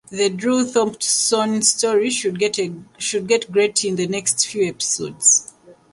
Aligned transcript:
The 0.09 0.31
Drew 0.31 0.67
Thompson 0.67 1.61
story 1.61 2.09
should 2.09 2.39
get 2.39 2.57
great 3.51 3.85
in 3.85 3.95
the 3.97 4.07
next 4.07 4.47
few 4.47 4.67
episodes. 4.67 5.53